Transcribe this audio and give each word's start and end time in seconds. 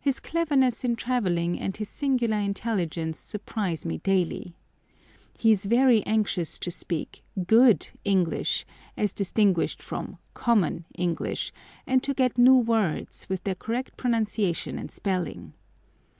His 0.00 0.20
cleverness 0.20 0.84
in 0.84 0.94
travelling 0.94 1.58
and 1.58 1.76
his 1.76 1.88
singular 1.88 2.36
intelligence 2.38 3.18
surprise 3.18 3.84
me 3.84 3.98
daily. 3.98 4.54
He 5.38 5.50
is 5.50 5.64
very 5.64 6.06
anxious 6.06 6.56
to 6.60 6.70
speak 6.70 7.24
good 7.48 7.88
English, 8.04 8.64
as 8.96 9.12
distinguished 9.12 9.82
from 9.82 10.18
"common" 10.34 10.84
English, 10.94 11.52
and 11.84 12.00
to 12.04 12.14
get 12.14 12.38
new 12.38 12.58
words, 12.58 13.28
with 13.28 13.42
their 13.42 13.56
correct 13.56 13.96
pronunciation 13.96 14.78
and 14.78 14.88
spelling. 14.92 15.54